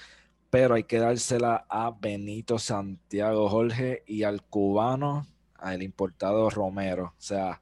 pero 0.49 0.75
hay 0.75 0.83
que 0.83 0.99
dársela 0.99 1.65
a 1.69 1.91
Benito 1.91 2.59
Santiago 2.59 3.49
Jorge 3.49 4.03
y 4.07 4.23
al 4.23 4.43
cubano, 4.43 5.27
al 5.57 5.83
importado 5.83 6.49
Romero. 6.49 7.13
O 7.17 7.21
sea, 7.21 7.59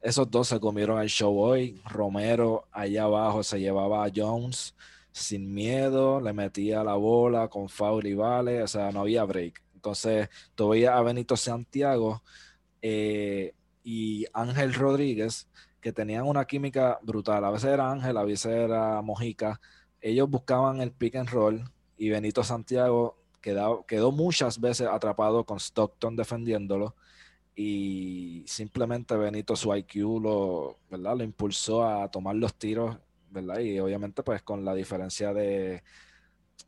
esos 0.00 0.30
dos 0.30 0.48
se 0.48 0.60
comieron 0.60 1.00
el 1.00 1.08
show 1.08 1.36
hoy. 1.38 1.80
Romero 1.84 2.68
allá 2.72 3.04
abajo 3.04 3.42
se 3.42 3.60
llevaba 3.60 4.04
a 4.04 4.10
Jones 4.14 4.74
sin 5.12 5.52
miedo, 5.52 6.20
le 6.20 6.32
metía 6.34 6.84
la 6.84 6.94
bola 6.94 7.48
con 7.48 7.68
foul 7.70 8.06
y 8.06 8.14
vale, 8.14 8.62
o 8.62 8.68
sea, 8.68 8.92
no 8.92 9.00
había 9.00 9.24
break. 9.24 9.62
Entonces, 9.74 10.28
tú 10.54 10.72
a 10.74 11.02
Benito 11.02 11.36
Santiago 11.36 12.22
eh, 12.82 13.54
y 13.82 14.26
Ángel 14.34 14.74
Rodríguez, 14.74 15.48
que 15.80 15.92
tenían 15.92 16.26
una 16.26 16.44
química 16.44 16.98
brutal. 17.02 17.44
A 17.44 17.50
veces 17.50 17.70
era 17.70 17.90
Ángel, 17.90 18.16
a 18.16 18.24
veces 18.24 18.52
era 18.52 19.00
Mojica. 19.02 19.60
Ellos 20.00 20.28
buscaban 20.28 20.80
el 20.80 20.92
pick 20.92 21.16
and 21.16 21.30
roll 21.30 21.64
y 21.96 22.10
Benito 22.10 22.44
Santiago 22.44 23.16
quedó, 23.40 23.84
quedó 23.86 24.12
muchas 24.12 24.60
veces 24.60 24.88
atrapado 24.88 25.44
con 25.44 25.58
Stockton 25.58 26.16
defendiéndolo 26.16 26.94
y 27.54 28.44
simplemente 28.46 29.16
Benito 29.16 29.56
su 29.56 29.74
IQ 29.74 30.20
lo, 30.20 30.78
¿verdad? 30.90 31.16
lo 31.16 31.24
impulsó 31.24 31.86
a 31.86 32.10
tomar 32.10 32.36
los 32.36 32.54
tiros 32.54 32.96
¿verdad? 33.30 33.60
Y 33.60 33.78
obviamente 33.78 34.22
pues 34.22 34.42
con 34.42 34.64
la 34.64 34.74
diferencia 34.74 35.32
de, 35.32 35.82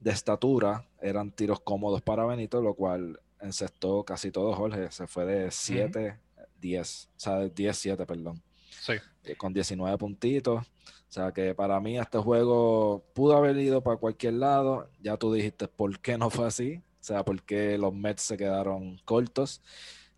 estatura 0.05 0.87
eran 1.01 1.31
tiros 1.33 1.61
cómodos 1.61 2.03
para 2.03 2.25
Benito, 2.25 2.61
lo 2.61 2.75
cual 2.75 3.21
encestó 3.41 4.05
casi 4.05 4.31
todo 4.31 4.55
Jorge, 4.55 4.91
se 4.91 5.07
fue 5.07 5.25
de 5.25 5.51
7, 5.51 6.19
10, 6.61 7.09
o 7.17 7.21
sea, 7.21 7.37
de 7.37 7.51
10, 7.51 7.77
7, 7.77 8.07
perdón. 8.07 8.43
Sí. 8.81 8.95
Eh, 9.25 9.37
con 9.37 9.53
19 9.53 9.97
puntitos. 9.99 10.65
O 11.09 11.11
sea 11.13 11.33
que 11.33 11.55
para 11.55 11.81
mí 11.81 11.99
este 11.99 12.19
juego 12.19 13.05
pudo 13.15 13.37
haber 13.37 13.57
ido 13.57 13.83
para 13.83 13.97
cualquier 13.97 14.35
lado. 14.35 14.89
Ya 15.01 15.17
tú 15.17 15.33
dijiste 15.33 15.69
por 15.69 15.99
qué 16.01 16.19
no 16.19 16.31
fue 16.31 16.47
así. 16.47 16.83
O 17.01 17.05
sea, 17.09 17.25
por 17.25 17.43
qué 17.43 17.79
los 17.79 17.95
Mets 17.95 18.23
se 18.23 18.37
quedaron 18.37 18.99
cortos. 19.05 19.63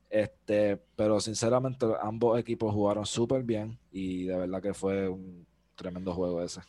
Este, 0.08 0.76
pero 0.96 1.20
sinceramente 1.20 1.86
ambos 2.02 2.38
equipos 2.38 2.74
jugaron 2.74 3.06
súper 3.06 3.44
bien 3.44 3.78
y 3.92 4.24
de 4.24 4.36
verdad 4.36 4.60
que 4.60 4.74
fue 4.74 5.08
un 5.08 5.46
Tremendo 5.80 6.12
juego 6.12 6.42
ese. 6.42 6.60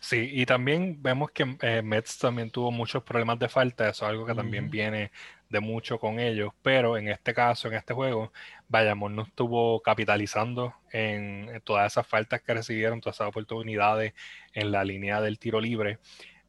Sí, 0.00 0.30
y 0.32 0.46
también 0.46 1.02
vemos 1.02 1.30
que 1.30 1.58
eh, 1.60 1.82
Mets 1.82 2.16
también 2.16 2.50
tuvo 2.50 2.70
muchos 2.70 3.02
problemas 3.02 3.38
de 3.38 3.50
falta, 3.50 3.88
eso 3.90 4.06
es 4.06 4.10
algo 4.10 4.24
que 4.24 4.34
también 4.34 4.70
viene 4.70 5.10
de 5.50 5.60
mucho 5.60 5.98
con 5.98 6.20
ellos, 6.20 6.52
pero 6.62 6.96
en 6.96 7.08
este 7.08 7.34
caso, 7.34 7.68
en 7.68 7.74
este 7.74 7.92
juego, 7.92 8.32
Bayamón 8.68 9.16
no 9.16 9.22
estuvo 9.22 9.82
capitalizando 9.82 10.74
en, 10.92 11.60
todas 11.64 11.92
esas 11.92 12.06
faltas 12.06 12.40
que 12.42 12.54
recibieron, 12.54 13.00
todas 13.00 13.16
esas 13.16 13.28
oportunidades 13.28 14.14
en 14.54 14.70
la 14.72 14.84
línea 14.84 15.20
del 15.20 15.38
tiro 15.38 15.60
libre. 15.60 15.98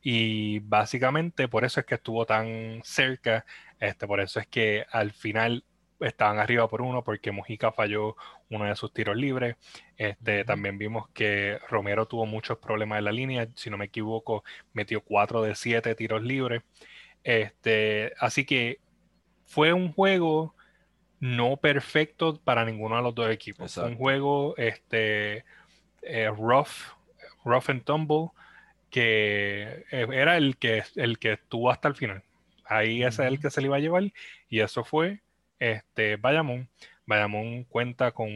Y 0.01 0.60
básicamente 0.60 1.48
por 1.48 1.65
eso 1.65 1.79
es 1.79 1.86
que 1.86 1.96
estuvo 1.96 2.25
tan 2.25 2.81
cerca, 2.84 3.46
este, 3.79 4.08
por 4.08 4.20
eso 4.22 4.39
es 4.39 4.48
que 4.48 4.86
al 4.91 5.12
final 5.12 5.65
estaban 6.00 6.39
arriba 6.39 6.67
por 6.67 6.81
uno 6.81 7.03
porque 7.03 7.31
Mujica 7.31 7.72
falló 7.72 8.15
uno 8.50 8.65
de 8.65 8.75
sus 8.75 8.93
tiros 8.93 9.15
libres. 9.15 9.55
Este, 9.98 10.46
También 10.46 10.77
vimos 10.77 11.10
que 11.10 11.60
Romero 11.70 12.08
tuvo 12.08 12.25
muchos 12.25 12.58
problemas 12.60 13.00
en 13.00 13.05
la 13.05 13.12
línea, 13.12 13.48
si 13.55 13.70
no 13.70 13.77
me 13.77 13.86
equivoco, 13.86 14.43
metió 14.74 15.01
cuatro 15.03 15.41
de 15.41 15.55
siete 15.55 15.96
tiros 15.96 16.24
libres. 16.24 16.63
Este, 17.24 18.13
así 18.20 18.46
que 18.46 18.79
fue 19.51 19.74
un 19.74 19.91
juego 19.91 20.55
no 21.20 21.58
perfecto 21.58 22.39
para 22.41 22.63
ninguno 22.63 22.96
de 22.96 23.01
los 23.01 23.13
dos 23.13 23.29
equipos. 23.29 23.75
Un 23.75 23.98
juego 23.98 24.55
este, 24.55 25.43
eh, 26.03 26.29
rough, 26.29 26.96
rough 27.43 27.70
and 27.70 27.84
tumble, 27.84 28.29
que 28.89 29.86
eh, 29.91 30.08
era 30.10 30.38
el 30.38 30.55
que, 30.55 30.84
el 30.96 31.20
que 31.20 31.34
estuvo 31.34 31.70
hasta 31.70 31.89
el 31.89 31.96
final. 31.96 32.24
Ahí 32.63 33.03
ese 33.03 33.24
es 33.24 33.27
el 33.27 33.39
que 33.41 33.50
se 33.50 33.60
le 33.60 33.67
iba 33.67 33.75
a 33.75 33.81
llevar 33.81 34.13
y 34.50 34.62
eso 34.62 34.86
fue 34.86 35.20
este, 35.60 36.15
Bayamón. 36.15 36.70
Bayamón 37.05 37.65
cuenta 37.65 38.13
con 38.13 38.29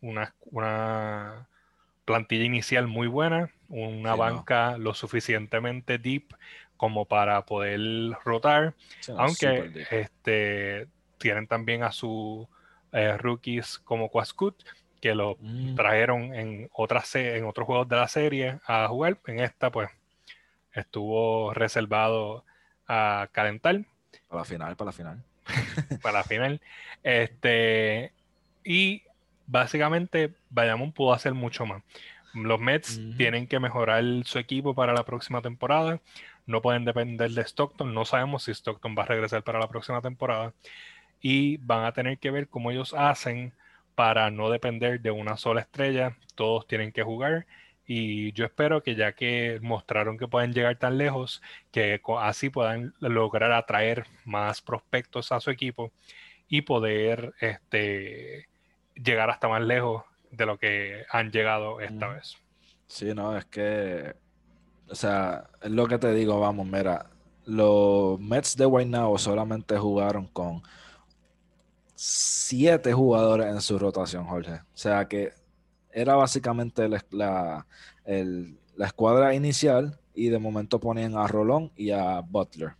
una, 0.00 1.46
plantilla 2.04 2.44
inicial 2.44 2.88
muy 2.88 3.06
buena, 3.06 3.52
una 3.68 4.16
banca 4.16 4.76
lo 4.78 4.94
suficientemente 4.94 5.98
deep 5.98 6.34
como 6.82 7.04
para 7.04 7.46
poder 7.46 8.10
rotar, 8.24 8.74
aunque 9.16 9.86
este, 9.92 10.88
tienen 11.16 11.46
también 11.46 11.84
a 11.84 11.92
sus 11.92 12.48
eh, 12.90 13.16
rookies 13.18 13.78
como 13.78 14.10
Quascut, 14.10 14.60
que 15.00 15.14
lo 15.14 15.36
mm. 15.38 15.76
trajeron 15.76 16.34
en, 16.34 16.68
otras, 16.72 17.14
en 17.14 17.44
otros 17.44 17.66
juegos 17.66 17.88
de 17.88 17.94
la 17.94 18.08
serie 18.08 18.58
a 18.66 18.88
jugar. 18.88 19.16
En 19.28 19.38
esta, 19.38 19.70
pues, 19.70 19.90
estuvo 20.72 21.54
reservado 21.54 22.44
a 22.88 23.28
calentar. 23.30 23.84
Para 24.26 24.40
la 24.40 24.44
final, 24.44 24.74
para 24.74 24.86
la 24.86 24.92
final. 24.92 25.22
para 26.02 26.18
la 26.18 26.24
final. 26.24 26.60
Este, 27.04 28.12
y 28.64 29.04
básicamente 29.46 30.34
Bayamón 30.50 30.90
pudo 30.90 31.12
hacer 31.12 31.32
mucho 31.32 31.64
más. 31.64 31.80
Los 32.34 32.58
Mets 32.58 33.00
tienen 33.16 33.46
que 33.46 33.60
mejorar 33.60 34.02
su 34.24 34.40
equipo 34.40 34.74
para 34.74 34.94
la 34.94 35.04
próxima 35.04 35.42
temporada. 35.42 36.00
No 36.46 36.62
pueden 36.62 36.84
depender 36.84 37.30
de 37.30 37.42
Stockton. 37.42 37.94
No 37.94 38.04
sabemos 38.04 38.44
si 38.44 38.52
Stockton 38.52 38.94
va 38.98 39.04
a 39.04 39.06
regresar 39.06 39.42
para 39.42 39.60
la 39.60 39.68
próxima 39.68 40.00
temporada. 40.00 40.54
Y 41.20 41.58
van 41.58 41.84
a 41.84 41.92
tener 41.92 42.18
que 42.18 42.30
ver 42.30 42.48
cómo 42.48 42.70
ellos 42.70 42.94
hacen 42.94 43.52
para 43.94 44.30
no 44.30 44.50
depender 44.50 45.00
de 45.00 45.10
una 45.10 45.36
sola 45.36 45.60
estrella. 45.60 46.16
Todos 46.34 46.66
tienen 46.66 46.92
que 46.92 47.02
jugar 47.02 47.46
y 47.86 48.32
yo 48.32 48.44
espero 48.44 48.82
que 48.82 48.94
ya 48.94 49.12
que 49.12 49.58
mostraron 49.60 50.16
que 50.18 50.28
pueden 50.28 50.52
llegar 50.52 50.76
tan 50.76 50.98
lejos, 50.98 51.42
que 51.70 52.00
así 52.20 52.48
puedan 52.48 52.94
lograr 53.00 53.52
atraer 53.52 54.06
más 54.24 54.62
prospectos 54.62 55.32
a 55.32 55.40
su 55.40 55.50
equipo 55.50 55.92
y 56.48 56.62
poder 56.62 57.34
este, 57.40 58.48
llegar 58.94 59.30
hasta 59.30 59.48
más 59.48 59.62
lejos 59.62 60.04
de 60.30 60.46
lo 60.46 60.58
que 60.58 61.04
han 61.10 61.32
llegado 61.32 61.80
esta 61.80 62.08
vez. 62.08 62.38
Sí, 62.86 63.12
no, 63.14 63.36
es 63.36 63.44
que, 63.46 64.14
o 64.88 64.94
sea, 64.94 65.48
es 65.60 65.70
lo 65.70 65.86
que 65.86 65.98
te 65.98 66.12
digo, 66.12 66.38
vamos, 66.40 66.66
mira, 66.66 67.06
los 67.44 68.20
Mets 68.20 68.56
de 68.56 68.64
Guaynabo 68.64 69.18
solamente 69.18 69.76
jugaron 69.78 70.26
con 70.26 70.62
siete 71.94 72.92
jugadores 72.92 73.46
en 73.46 73.60
su 73.60 73.78
rotación, 73.78 74.24
Jorge. 74.26 74.54
O 74.54 74.76
sea 74.76 75.06
que 75.06 75.32
era 75.92 76.14
básicamente 76.16 76.88
la, 76.88 77.66
escuadra 78.78 79.34
inicial 79.34 79.98
y 80.14 80.28
de 80.28 80.38
momento 80.38 80.80
ponían 80.80 81.16
a 81.16 81.26
Rolón 81.26 81.70
y 81.76 81.90
a 81.90 82.20
Butler. 82.20 82.74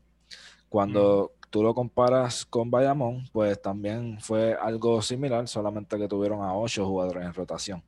Cuando 0.68 1.32
tú 1.50 1.62
lo 1.62 1.74
comparas 1.74 2.46
con 2.46 2.70
Bayamón, 2.70 3.28
pues 3.32 3.60
también 3.60 4.18
fue 4.20 4.54
algo 4.54 5.02
similar, 5.02 5.46
solamente 5.46 5.98
que 5.98 6.08
tuvieron 6.08 6.42
a 6.42 6.56
ocho 6.56 6.86
jugadores 6.86 7.24
en 7.24 7.34
rotación. 7.34 7.82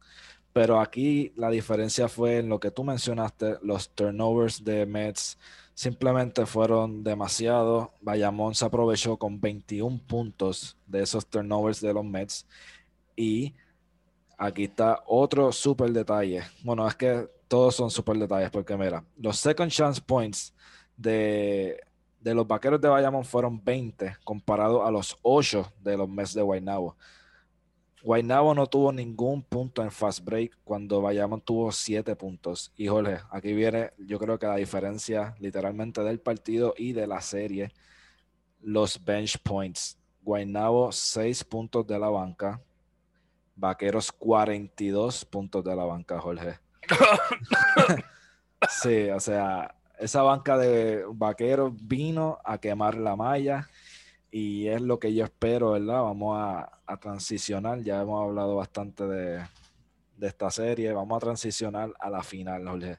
Pero 0.55 0.81
aquí 0.81 1.33
la 1.37 1.51
diferencia 1.51 2.09
fue 2.09 2.39
en 2.39 2.49
lo 2.49 2.61
que 2.61 2.71
tú 2.71 2.85
mencionaste, 2.85 3.59
los 3.61 3.91
turnovers 3.91 4.63
de 4.65 4.87
Mets 4.87 5.37
simplemente 5.75 6.47
fueron 6.47 7.03
demasiado. 7.03 7.93
Bayamón 8.01 8.55
se 8.55 8.65
aprovechó 8.65 9.17
con 9.17 9.41
21 9.41 10.01
puntos 10.07 10.79
de 10.87 11.03
esos 11.03 11.27
turnovers 11.27 11.81
de 11.81 11.93
los 11.93 12.05
Mets 12.05 12.47
y 13.17 13.53
aquí 14.39 14.65
está 14.65 15.03
otro 15.07 15.51
super 15.51 15.91
detalle. 15.91 16.45
Bueno, 16.63 16.87
es 16.87 16.95
que 16.95 17.29
todos 17.49 17.75
son 17.75 17.91
super 17.91 18.17
detalles 18.17 18.51
porque 18.51 18.77
mira, 18.77 19.05
los 19.17 19.37
second 19.39 19.73
chance 19.73 20.01
points 20.01 20.55
de, 20.97 21.81
los 22.23 22.47
vaqueros 22.47 22.81
de 22.81 22.89
Bayamón 22.89 23.25
fueron 23.25 23.63
20 23.63 24.19
comparado 24.23 24.87
a 24.87 24.91
los 24.93 25.17
8 25.23 25.73
de 25.81 25.97
los 25.97 26.09
Mets 26.09 26.33
de 26.33 26.43
Guaynabo. 26.43 26.97
Guaynabo 28.05 28.55
no 28.55 28.67
tuvo 28.67 28.93
ningún 28.93 29.43
punto 29.43 29.83
en 29.83 29.91
fast 29.91 30.23
break 30.23 30.59
cuando 30.63 31.01
Bayamón 31.01 31.41
tuvo 31.41 31.73
7 31.73 32.15
puntos. 32.17 32.71
Y 32.77 32.87
Jorge, 32.87 33.21
aquí 33.31 33.55
viene 33.55 33.93
yo 33.97 34.19
creo 34.19 34.39
que 34.39 34.47
la 34.47 34.57
diferencia 34.57 35.35
literalmente 35.41 36.03
del 36.03 36.21
partido 36.21 36.75
y 36.77 36.93
de 36.93 37.07
la 37.07 37.23
serie. 37.23 37.73
Los 38.61 39.03
bench 39.03 39.39
points. 39.39 39.99
Guaynabo 40.21 40.93
6 40.93 41.45
puntos 41.45 41.87
de 41.87 41.99
la 41.99 42.11
banca. 42.11 42.61
Vaqueros 43.57 44.13
42 44.13 45.25
puntos 45.25 45.65
de 45.65 45.75
la 45.75 45.85
banca, 45.85 46.21
Jorge. 46.21 46.59
sí, 48.69 49.09
o 49.09 49.21
sea, 49.21 49.75
esa 49.99 50.21
banca 50.21 50.59
de 50.59 51.07
vaqueros 51.09 51.73
vino 51.75 52.39
a 52.45 52.59
quemar 52.59 52.97
la 52.99 53.17
malla 53.17 53.67
y 54.31 54.67
es 54.67 54.83
lo 54.83 54.99
que 54.99 55.15
yo 55.15 55.25
espero, 55.25 55.71
¿verdad? 55.71 56.03
Vamos 56.03 56.37
a, 56.39 56.74
transicionar, 57.01 57.81
ya 57.81 58.03
hemos 58.03 58.23
hablado 58.23 58.57
bastante 58.57 59.05
de, 59.07 59.43
esta 60.21 60.51
serie, 60.51 60.93
vamos 60.93 61.17
a 61.17 61.21
transicionar 61.21 61.93
a 61.99 62.09
la 62.09 62.23
final, 62.23 62.67
Jorge. 62.67 62.99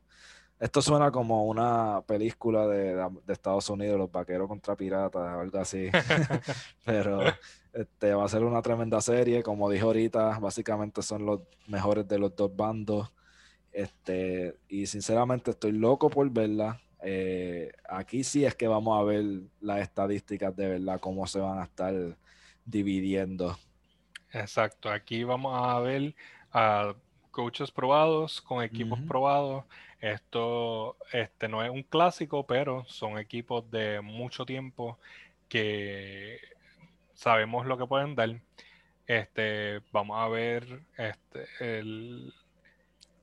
Esto 0.59 0.81
suena 0.81 1.11
como 1.11 1.45
una 1.45 2.01
película 2.07 2.67
de, 2.67 3.09
Estados 3.27 3.69
Unidos, 3.69 3.97
los 3.97 4.11
vaqueros 4.11 4.47
contra 4.47 4.75
piratas, 4.75 5.21
algo 5.21 5.59
así. 5.59 5.89
Pero 6.85 7.19
este, 7.73 8.13
va 8.13 8.23
a 8.25 8.29
ser 8.29 8.43
una 8.43 8.61
tremenda 8.61 9.01
serie. 9.01 9.43
Como 9.43 9.69
dije 9.69 9.83
ahorita, 9.83 10.39
básicamente 10.39 11.01
son 11.01 11.25
los 11.25 11.41
mejores 11.67 12.07
de 12.07 12.19
los 12.19 12.35
dos 12.35 12.55
bandos. 12.55 13.11
Este, 13.71 14.55
y 14.69 14.85
sinceramente 14.85 15.51
estoy 15.51 15.73
loco 15.73 16.09
por 16.09 16.29
verla. 16.29 16.81
Eh, 17.03 17.73
aquí 17.89 18.23
sí 18.23 18.45
es 18.45 18.55
que 18.55 18.67
vamos 18.67 18.99
a 18.99 19.03
ver 19.03 19.25
las 19.59 19.81
estadísticas 19.81 20.55
de 20.55 20.69
verdad, 20.69 20.99
cómo 21.01 21.27
se 21.27 21.39
van 21.39 21.59
a 21.59 21.65
estar 21.65 21.93
dividiendo. 22.65 23.57
Exacto, 24.35 24.91
aquí 24.91 25.23
vamos 25.23 25.57
a 25.57 25.79
ver 25.79 26.13
a 26.51 26.93
coaches 27.31 27.71
probados 27.71 28.41
con 28.41 28.63
equipos 28.63 28.99
probados. 29.01 29.63
Esto 30.01 30.97
este, 31.13 31.47
no 31.47 31.63
es 31.63 31.69
un 31.69 31.83
clásico, 31.83 32.45
pero 32.45 32.83
son 32.85 33.17
equipos 33.17 33.69
de 33.71 34.01
mucho 34.01 34.45
tiempo 34.45 34.99
que 35.47 36.39
sabemos 37.13 37.65
lo 37.65 37.77
que 37.77 37.87
pueden 37.87 38.15
dar. 38.15 38.41
Este, 39.07 39.81
vamos 39.93 40.17
a 40.19 40.27
ver 40.27 40.81
este, 40.97 41.47
el, 41.59 42.33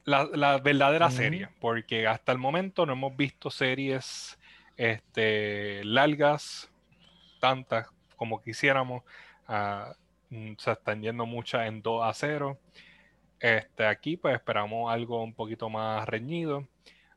la, 0.04 0.58
verdadera 0.58 1.10
serie, 1.10 1.48
porque 1.60 2.06
hasta 2.06 2.32
el 2.32 2.38
momento 2.38 2.86
no 2.86 2.94
hemos 2.94 3.14
visto 3.16 3.50
series 3.50 4.38
este, 4.78 5.84
largas, 5.84 6.70
tantas 7.38 7.86
como 8.16 8.42
quisiéramos. 8.42 9.02
Ah, 9.46 9.94
se 10.58 10.72
están 10.72 11.02
yendo 11.02 11.26
muchas 11.26 11.66
en 11.66 11.82
2 11.82 12.04
a 12.04 12.14
0. 12.14 12.58
Este, 13.40 13.86
aquí 13.86 14.16
pues 14.16 14.34
esperamos 14.34 14.92
algo 14.92 15.22
un 15.22 15.34
poquito 15.34 15.68
más 15.68 16.08
reñido. 16.08 16.66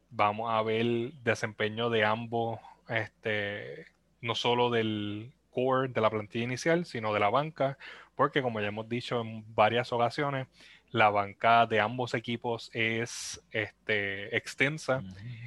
Vamos 0.09 0.51
a 0.51 0.61
ver 0.61 0.81
el 0.81 1.13
desempeño 1.23 1.89
de 1.89 2.03
ambos, 2.03 2.59
este, 2.89 3.87
no 4.21 4.35
solo 4.35 4.69
del 4.69 5.33
core 5.51 5.89
de 5.89 6.01
la 6.01 6.09
plantilla 6.09 6.43
inicial, 6.43 6.85
sino 6.85 7.13
de 7.13 7.19
la 7.19 7.29
banca, 7.29 7.77
porque 8.15 8.41
como 8.41 8.59
ya 8.59 8.67
hemos 8.67 8.89
dicho 8.89 9.21
en 9.21 9.43
varias 9.55 9.91
ocasiones, 9.93 10.47
la 10.91 11.09
banca 11.09 11.65
de 11.65 11.79
ambos 11.79 12.13
equipos 12.13 12.69
es 12.73 13.43
este, 13.51 14.35
extensa 14.35 15.03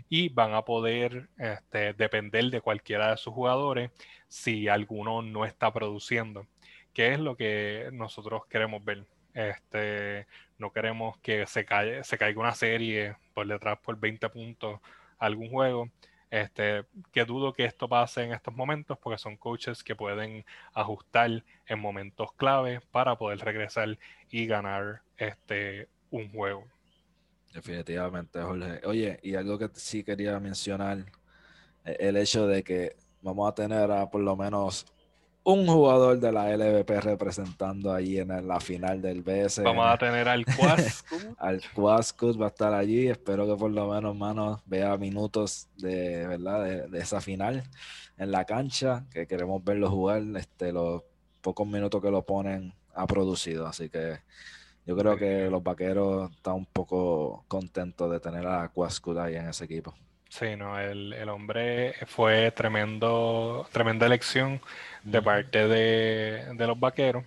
y 0.09 0.29
van 0.29 0.53
a 0.55 0.63
poder 0.63 1.29
este, 1.39 1.95
depender 1.95 2.51
de 2.51 2.61
cualquiera 2.61 3.11
de 3.11 3.17
sus 3.17 3.33
jugadores 3.33 3.91
si 4.29 4.69
alguno 4.69 5.23
no 5.23 5.47
está 5.47 5.73
produciendo, 5.73 6.47
que 6.99 7.15
es 7.15 7.21
lo 7.21 7.37
que 7.37 7.91
nosotros 7.93 8.45
queremos 8.47 8.85
ver. 8.85 9.07
Este, 9.33 10.27
no 10.59 10.73
queremos 10.73 11.17
que 11.19 11.47
se, 11.47 11.65
se 12.03 12.19
caiga 12.19 12.41
una 12.41 12.57
serie 12.57 13.15
por 13.35 13.47
detrás 13.47 13.79
por 13.79 13.97
20 14.01 14.29
puntos 14.31 14.81
algún 15.17 15.49
juego. 15.49 15.89
Este, 16.29 16.87
que 17.13 17.25
dudo 17.25 17.53
que 17.53 17.67
esto 17.67 17.89
pase 17.89 18.25
en 18.25 18.33
estos 18.33 18.53
momentos 18.53 18.99
porque 18.99 19.17
son 19.17 19.37
coaches 19.37 19.85
que 19.85 19.95
pueden 19.95 20.45
ajustar 20.75 21.45
en 21.67 21.79
momentos 21.79 22.33
clave 22.33 22.81
para 22.91 23.17
poder 23.17 23.39
regresar 23.39 23.97
y 24.29 24.47
ganar 24.49 25.03
este, 25.19 25.87
un 26.11 26.33
juego. 26.33 26.67
Definitivamente, 27.55 28.43
Jorge. 28.43 28.85
Oye, 28.85 29.21
y 29.23 29.37
algo 29.37 29.57
que 29.57 29.71
sí 29.75 30.03
quería 30.03 30.41
mencionar, 30.41 31.05
e-, 31.85 31.97
el 32.01 32.17
hecho 32.17 32.49
de 32.49 32.65
que 32.65 32.97
vamos 33.23 33.49
a 33.49 33.55
tener 33.55 33.89
por 34.11 34.21
lo 34.21 34.35
menos 34.35 34.85
un 35.45 35.67
jugador 35.67 36.19
de 36.19 36.31
la 36.31 36.55
LVP 36.55 37.01
representando 37.01 37.93
ahí 37.93 38.19
en 38.19 38.47
la 38.47 38.61
final 38.61 39.01
del 39.01 39.23
BS. 39.23 39.63
Vamos 39.63 39.87
a 39.87 39.97
tener 39.97 40.29
al 40.29 40.45
Quascus. 40.57 41.29
al 41.39 41.63
Quascus 41.75 42.41
va 42.41 42.47
a 42.47 42.49
estar 42.49 42.75
allí. 42.75 43.09
Espero 43.09 43.47
que 43.47 43.57
por 43.57 43.71
lo 43.71 43.89
menos, 43.89 44.15
mano, 44.15 44.63
vea 44.67 44.97
minutos 44.97 45.69
de, 45.77 46.27
¿verdad? 46.27 46.89
De, 46.89 46.99
esa 46.99 47.21
final 47.21 47.63
en 48.19 48.31
la 48.31 48.45
cancha, 48.45 49.07
que 49.11 49.27
queremos 49.27 49.65
verlo 49.65 49.91
jugar. 49.91 50.23
Este, 50.37 50.73
los 50.73 51.03
pocos 51.41 51.67
minutos 51.67 52.03
que 52.03 52.11
lo 52.11 52.23
ponen 52.23 52.75
ha 52.95 53.07
producido. 53.07 53.67
Así 53.67 53.89
que 53.89 54.19
yo 54.85 54.97
creo 54.97 55.17
que 55.17 55.49
los 55.49 55.63
vaqueros 55.63 56.31
están 56.31 56.55
un 56.55 56.67
poco 56.67 57.45
contentos 57.49 58.11
de 58.11 58.21
tener 58.21 58.47
a 58.47 58.69
Quascus 58.69 59.17
ahí 59.17 59.37
en 59.37 59.49
ese 59.49 59.65
equipo. 59.65 59.95
Sí, 60.29 60.57
no, 60.57 60.79
el, 60.79 61.15
el 61.15 61.29
hombre 61.31 61.95
fue 62.07 62.51
tremendo, 62.51 63.67
tremenda 63.73 64.05
elección 64.05 64.61
de 65.05 65.23
parte 65.23 65.67
de, 65.69 66.67
los 66.67 66.79
vaqueros. 66.79 67.25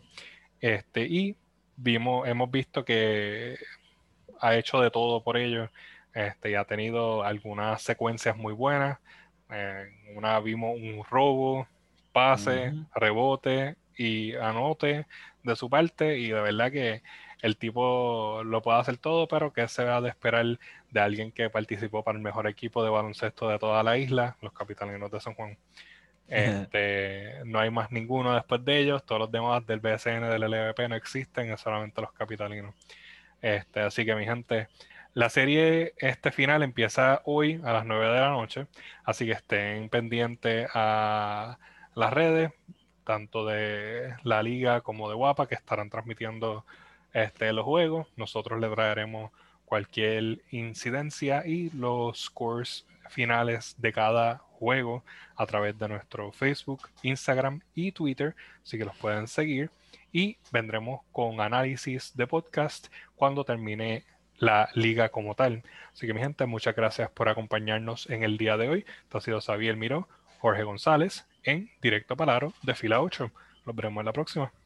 Este, 0.60 1.04
y 1.04 1.36
vimos, 1.76 2.28
hemos 2.28 2.50
visto 2.52 2.86
que 2.86 3.58
ha 4.40 4.56
hecho 4.56 4.82
de 4.82 4.92
todo 4.92 5.24
por 5.24 5.38
ellos. 5.38 5.70
Este, 6.14 6.52
y 6.52 6.56
ha 6.56 6.66
tenido 6.66 7.24
algunas 7.24 7.82
secuencias 7.82 8.38
muy 8.38 8.54
buenas. 8.54 9.00
una 10.16 10.40
vimos 10.40 10.76
un 10.76 11.04
robo, 11.10 11.68
pase, 12.12 12.74
rebote 12.96 13.76
y 13.98 14.36
anote 14.36 15.06
de 15.44 15.56
su 15.56 15.70
parte. 15.70 16.18
Y 16.20 16.30
de 16.30 16.42
verdad 16.42 16.72
que 16.72 17.02
el 17.42 17.58
tipo 17.58 18.44
lo 18.44 18.62
puede 18.62 18.80
hacer 18.80 18.98
todo, 18.98 19.28
pero 19.28 19.52
que 19.54 19.68
se 19.68 19.84
va 19.84 20.02
de 20.02 20.10
esperar 20.10 20.60
de 20.92 21.00
alguien 21.00 21.32
que 21.32 21.50
participó 21.50 22.04
para 22.04 22.18
el 22.18 22.24
mejor 22.24 22.48
equipo 22.48 22.84
de 22.84 22.90
baloncesto 22.90 23.50
de 23.50 23.60
toda 23.60 23.84
la 23.84 23.98
isla, 23.98 24.38
los 24.42 24.54
Capitalinos 24.54 25.12
de 25.12 25.20
San 25.20 25.34
Juan. 25.34 25.58
Este, 26.32 27.42
no 27.44 27.60
hay 27.60 27.70
más 27.70 27.92
ninguno 27.92 28.34
después 28.34 28.64
de 28.64 28.80
ellos, 28.80 29.06
todos 29.06 29.20
los 29.20 29.32
demás 29.32 29.66
del 29.68 29.82
BSN, 29.82 30.30
del 30.30 30.44
LVP 30.44 30.88
no 30.88 30.96
existen, 30.96 31.52
es 31.52 31.60
solamente 31.60 32.00
los 32.00 32.14
capitalinos. 32.14 32.74
Este, 33.42 33.82
así 33.82 34.06
que 34.06 34.16
mi 34.16 34.24
gente, 34.24 34.70
la 35.14 35.30
serie 35.30 35.94
este 35.98 36.32
final 36.32 36.64
empieza 36.64 37.22
hoy 37.26 37.60
a 37.66 37.74
las 37.74 37.86
9 37.86 38.14
de 38.14 38.20
la 38.22 38.30
noche, 38.30 38.68
así 39.04 39.26
que 39.26 39.34
estén 39.34 39.90
pendientes 39.90 40.70
a 40.74 41.60
las 41.96 42.14
redes, 42.14 42.54
tanto 43.04 43.46
de 43.46 44.16
la 44.24 44.42
liga 44.42 44.80
como 44.80 45.10
de 45.10 45.16
Guapa, 45.16 45.48
que 45.48 45.56
estarán 45.56 45.90
transmitiendo 45.90 46.66
este, 47.12 47.52
los 47.52 47.66
juegos. 47.66 48.08
Nosotros 48.16 48.58
le 48.62 48.70
traeremos 48.70 49.32
cualquier 49.66 50.40
incidencia 50.52 51.46
y 51.46 51.72
los 51.72 52.22
scores 52.22 52.86
finales 53.10 53.76
de 53.80 53.92
cada 53.92 54.44
juego 54.62 55.04
a 55.36 55.48
través 55.48 55.78
de 55.80 55.88
nuestro 55.88 56.32
Facebook, 56.32 56.88
Instagram 57.02 57.62
y 57.74 57.92
Twitter, 57.92 58.36
así 58.64 58.78
que 58.78 58.86
los 58.86 58.96
pueden 58.96 59.28
seguir. 59.28 59.72
Y 60.14 60.38
vendremos 60.52 61.02
con 61.12 61.42
análisis 61.42 62.16
de 62.16 62.28
podcast 62.28 62.90
cuando 63.16 63.44
termine 63.44 64.06
la 64.38 64.70
liga 64.76 65.10
como 65.10 65.34
tal. 65.34 65.64
Así 65.92 66.06
que 66.06 66.14
mi 66.14 66.22
gente, 66.22 66.46
muchas 66.46 66.76
gracias 66.76 67.10
por 67.10 67.28
acompañarnos 67.28 68.08
en 68.10 68.24
el 68.24 68.38
día 68.38 68.56
de 68.56 68.70
hoy. 68.70 68.86
Esto 69.04 69.18
ha 69.18 69.22
sido 69.22 69.42
Xavier 69.42 69.76
Miró, 69.78 70.08
Jorge 70.40 70.64
González 70.64 71.26
en 71.44 71.72
Directo 71.82 72.16
Palaro 72.16 72.54
de 72.62 72.76
Fila 72.76 73.02
8. 73.02 73.32
Nos 73.66 73.76
veremos 73.76 74.02
en 74.02 74.06
la 74.06 74.14
próxima. 74.14 74.61